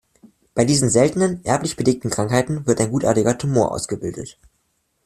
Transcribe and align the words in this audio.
Bei 0.55 0.65
diesen 0.65 0.89
seltenen 0.89 1.45
erblich 1.45 1.75
bedingten 1.75 2.09
Krankheiten 2.09 2.65
wird 2.65 2.81
ein 2.81 2.89
gutartiger 2.89 3.37
Tumor 3.37 3.71
ausgebildet. 3.71 4.39